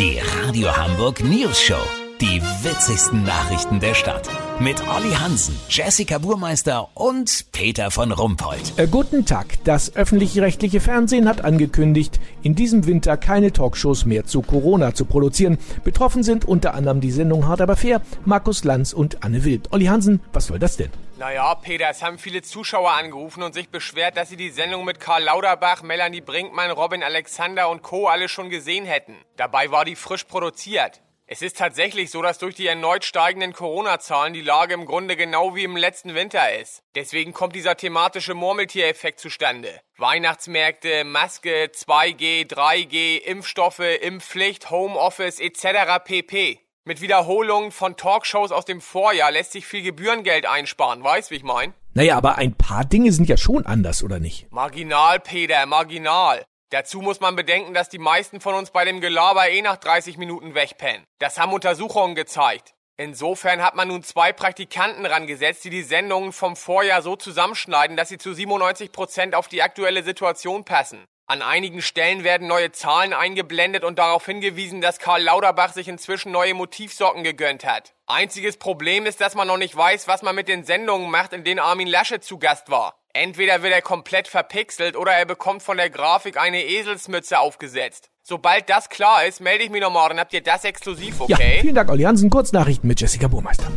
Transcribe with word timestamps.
Die 0.00 0.18
Radio 0.18 0.74
Hamburg 0.74 1.22
News 1.22 1.60
Show. 1.60 1.82
Die 2.22 2.40
witzigsten 2.62 3.22
Nachrichten 3.22 3.80
der 3.80 3.92
Stadt. 3.92 4.30
Mit 4.58 4.80
Olli 4.88 5.10
Hansen, 5.12 5.54
Jessica 5.68 6.16
Burmeister 6.16 6.88
und 6.94 7.44
Peter 7.52 7.90
von 7.90 8.10
Rumpold. 8.10 8.78
Äh, 8.78 8.86
guten 8.86 9.26
Tag. 9.26 9.62
Das 9.64 9.94
öffentlich-rechtliche 9.94 10.80
Fernsehen 10.80 11.28
hat 11.28 11.44
angekündigt, 11.44 12.18
in 12.42 12.54
diesem 12.54 12.86
Winter 12.86 13.18
keine 13.18 13.52
Talkshows 13.52 14.06
mehr 14.06 14.24
zu 14.24 14.40
Corona 14.40 14.94
zu 14.94 15.04
produzieren. 15.04 15.58
Betroffen 15.84 16.22
sind 16.22 16.46
unter 16.46 16.72
anderem 16.72 17.02
die 17.02 17.10
Sendung 17.10 17.46
Hart 17.46 17.60
aber 17.60 17.76
fair, 17.76 18.00
Markus 18.24 18.64
Lanz 18.64 18.94
und 18.94 19.22
Anne 19.22 19.44
Wild. 19.44 19.70
Olli 19.70 19.84
Hansen, 19.84 20.20
was 20.32 20.46
soll 20.46 20.58
das 20.58 20.78
denn? 20.78 20.88
Naja, 21.20 21.54
Peter, 21.54 21.90
es 21.90 22.02
haben 22.02 22.18
viele 22.18 22.40
Zuschauer 22.40 22.92
angerufen 22.92 23.42
und 23.42 23.52
sich 23.52 23.68
beschwert, 23.68 24.16
dass 24.16 24.30
sie 24.30 24.38
die 24.38 24.48
Sendung 24.48 24.86
mit 24.86 25.00
Karl 25.00 25.24
Lauterbach, 25.24 25.82
Melanie 25.82 26.22
Brinkmann, 26.22 26.70
Robin 26.70 27.02
Alexander 27.02 27.68
und 27.68 27.82
Co. 27.82 28.08
alle 28.08 28.26
schon 28.26 28.48
gesehen 28.48 28.86
hätten. 28.86 29.22
Dabei 29.36 29.70
war 29.70 29.84
die 29.84 29.96
frisch 29.96 30.24
produziert. 30.24 31.02
Es 31.26 31.42
ist 31.42 31.58
tatsächlich 31.58 32.10
so, 32.10 32.22
dass 32.22 32.38
durch 32.38 32.54
die 32.54 32.66
erneut 32.66 33.04
steigenden 33.04 33.52
Corona-Zahlen 33.52 34.32
die 34.32 34.40
Lage 34.40 34.72
im 34.72 34.86
Grunde 34.86 35.14
genau 35.14 35.54
wie 35.54 35.64
im 35.64 35.76
letzten 35.76 36.14
Winter 36.14 36.58
ist. 36.58 36.82
Deswegen 36.94 37.34
kommt 37.34 37.54
dieser 37.54 37.76
thematische 37.76 38.32
Murmeltiereffekt 38.32 39.20
zustande. 39.20 39.78
Weihnachtsmärkte, 39.98 41.04
Maske, 41.04 41.66
2G, 41.66 42.48
3G, 42.48 43.18
Impfstoffe, 43.18 43.80
Impfpflicht, 43.80 44.70
Homeoffice 44.70 45.38
etc. 45.38 46.02
pp. 46.02 46.60
Mit 46.86 47.02
Wiederholungen 47.02 47.72
von 47.72 47.98
Talkshows 47.98 48.52
aus 48.52 48.64
dem 48.64 48.80
Vorjahr 48.80 49.30
lässt 49.30 49.52
sich 49.52 49.66
viel 49.66 49.82
Gebührengeld 49.82 50.46
einsparen, 50.46 51.04
weißt 51.04 51.30
wie 51.30 51.34
ich 51.34 51.42
mein? 51.42 51.74
Naja, 51.92 52.16
aber 52.16 52.38
ein 52.38 52.54
paar 52.54 52.86
Dinge 52.86 53.12
sind 53.12 53.28
ja 53.28 53.36
schon 53.36 53.66
anders, 53.66 54.02
oder 54.02 54.18
nicht? 54.18 54.50
Marginal, 54.50 55.20
Peter, 55.20 55.66
marginal. 55.66 56.42
Dazu 56.70 57.02
muss 57.02 57.20
man 57.20 57.36
bedenken, 57.36 57.74
dass 57.74 57.90
die 57.90 57.98
meisten 57.98 58.40
von 58.40 58.54
uns 58.54 58.70
bei 58.70 58.86
dem 58.86 59.02
Gelaber 59.02 59.50
eh 59.50 59.60
nach 59.60 59.76
30 59.76 60.16
Minuten 60.16 60.54
wegpennen. 60.54 61.04
Das 61.18 61.38
haben 61.38 61.52
Untersuchungen 61.52 62.14
gezeigt. 62.14 62.72
Insofern 62.96 63.60
hat 63.60 63.76
man 63.76 63.88
nun 63.88 64.02
zwei 64.02 64.32
Praktikanten 64.32 65.04
rangesetzt, 65.04 65.62
die 65.64 65.70
die 65.70 65.82
Sendungen 65.82 66.32
vom 66.32 66.56
Vorjahr 66.56 67.02
so 67.02 67.14
zusammenschneiden, 67.14 67.98
dass 67.98 68.08
sie 68.08 68.18
zu 68.18 68.32
97 68.32 68.90
Prozent 68.90 69.34
auf 69.34 69.48
die 69.48 69.62
aktuelle 69.62 70.02
Situation 70.02 70.64
passen. 70.64 71.04
An 71.30 71.42
einigen 71.42 71.80
Stellen 71.80 72.24
werden 72.24 72.48
neue 72.48 72.72
Zahlen 72.72 73.12
eingeblendet 73.12 73.84
und 73.84 74.00
darauf 74.00 74.26
hingewiesen, 74.26 74.80
dass 74.80 74.98
Karl 74.98 75.22
Lauterbach 75.22 75.72
sich 75.72 75.86
inzwischen 75.86 76.32
neue 76.32 76.54
Motivsocken 76.54 77.22
gegönnt 77.22 77.64
hat. 77.64 77.94
Einziges 78.08 78.56
Problem 78.56 79.06
ist, 79.06 79.20
dass 79.20 79.36
man 79.36 79.46
noch 79.46 79.56
nicht 79.56 79.76
weiß, 79.76 80.08
was 80.08 80.22
man 80.22 80.34
mit 80.34 80.48
den 80.48 80.64
Sendungen 80.64 81.08
macht, 81.08 81.32
in 81.32 81.44
denen 81.44 81.60
Armin 81.60 81.86
Lasche 81.86 82.18
zu 82.18 82.40
Gast 82.40 82.68
war. 82.68 82.96
Entweder 83.12 83.62
wird 83.62 83.72
er 83.72 83.80
komplett 83.80 84.26
verpixelt 84.26 84.96
oder 84.96 85.12
er 85.12 85.24
bekommt 85.24 85.62
von 85.62 85.76
der 85.76 85.88
Grafik 85.88 86.36
eine 86.36 86.64
Eselsmütze 86.64 87.38
aufgesetzt. 87.38 88.10
Sobald 88.24 88.68
das 88.68 88.88
klar 88.88 89.24
ist, 89.24 89.40
melde 89.40 89.62
ich 89.62 89.70
mich 89.70 89.82
noch 89.82 89.92
morgen. 89.92 90.18
Habt 90.18 90.32
ihr 90.32 90.42
das 90.42 90.64
exklusiv, 90.64 91.20
okay? 91.20 91.54
Ja, 91.54 91.60
vielen 91.60 91.76
Dank, 91.76 91.90
Olli 91.90 92.02
Hansen. 92.02 92.28
Kurznachrichten 92.28 92.88
mit 92.88 93.00
Jessica 93.00 93.28
Burmeister. 93.28 93.70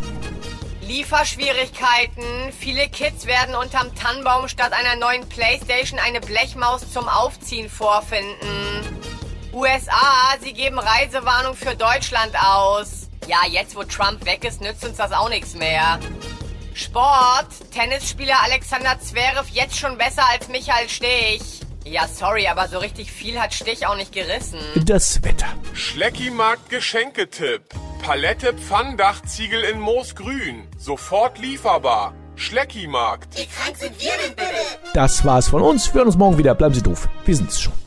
Lieferschwierigkeiten. 0.94 2.54
Viele 2.58 2.88
Kids 2.88 3.26
werden 3.26 3.56
unterm 3.56 3.96
Tannenbaum 3.96 4.48
statt 4.48 4.74
einer 4.74 4.96
neuen 4.96 5.28
Playstation 5.28 6.00
eine 6.00 6.22
Blechmaus 6.22 6.92
zum 6.94 7.10
Aufziehen 7.10 7.68
vorfinden. 7.68 9.02
USA, 9.52 10.36
sie 10.40 10.54
geben 10.54 10.78
Reisewarnung 10.78 11.56
für 11.56 11.76
Deutschland 11.76 12.36
aus. 12.36 13.10
Ja, 13.28 13.40
jetzt 13.50 13.76
wo 13.76 13.84
Trump 13.84 14.24
weg 14.26 14.44
ist, 14.44 14.62
nützt 14.62 14.86
uns 14.86 14.98
das 14.98 15.12
auch 15.14 15.30
nichts 15.30 15.56
mehr. 15.56 16.00
Sport. 16.76 17.48
Tennisspieler 17.72 18.44
Alexander 18.44 19.00
Zverev 19.00 19.50
jetzt 19.52 19.78
schon 19.78 19.98
besser 19.98 20.24
als 20.32 20.48
Michael 20.48 20.90
Stich. 20.90 21.62
Ja, 21.86 22.08
sorry, 22.08 22.48
aber 22.48 22.68
so 22.68 22.78
richtig 22.78 23.12
viel 23.12 23.42
hat 23.42 23.56
Stich 23.56 23.88
auch 23.88 23.96
nicht 23.96 24.12
gerissen. 24.12 24.60
Das 24.76 25.24
Wetter. 25.24 25.48
Schleckimarkt 25.74 26.70
Geschenketipp. 26.70 27.64
Palette 28.04 28.54
Pfanndachziegel 28.54 29.62
in 29.64 29.80
Moosgrün. 29.80 30.68
Sofort 30.78 31.40
lieferbar. 31.40 32.14
Schleckimarkt. 32.36 33.48
Das 34.94 35.24
war's 35.24 35.48
von 35.48 35.62
uns. 35.62 35.88
Wir 35.88 36.00
hören 36.00 36.08
uns 36.08 36.18
morgen 36.18 36.38
wieder. 36.38 36.54
Bleiben 36.54 36.76
Sie 36.76 36.82
doof. 36.82 37.08
Wir 37.24 37.34
sind's 37.34 37.62
schon. 37.62 37.83